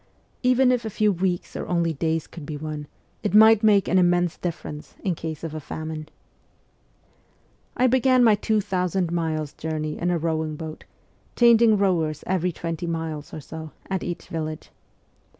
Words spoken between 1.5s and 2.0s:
or only